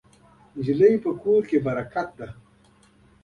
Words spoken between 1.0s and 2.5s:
د کور برکت ده.